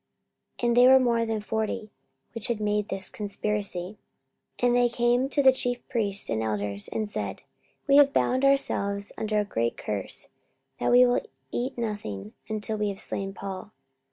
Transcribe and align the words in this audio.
44:023:013 0.57 0.67
And 0.67 0.77
they 0.77 0.87
were 0.87 0.99
more 0.99 1.25
than 1.27 1.41
forty 1.41 1.91
which 2.33 2.47
had 2.47 2.59
made 2.59 2.89
this 2.89 3.07
conspiracy. 3.07 3.99
44:023:014 4.57 4.65
And 4.67 4.75
they 4.75 4.89
came 4.89 5.29
to 5.29 5.43
the 5.43 5.51
chief 5.51 5.87
priests 5.89 6.27
and 6.31 6.41
elders, 6.41 6.87
and 6.87 7.07
said, 7.07 7.43
We 7.85 7.97
have 7.97 8.11
bound 8.11 8.43
ourselves 8.43 9.11
under 9.15 9.39
a 9.39 9.45
great 9.45 9.77
curse, 9.77 10.29
that 10.79 10.89
we 10.89 11.05
will 11.05 11.21
eat 11.51 11.77
nothing 11.77 12.33
until 12.49 12.77
we 12.77 12.89
have 12.89 12.99
slain 12.99 13.33
Paul. 13.35 13.73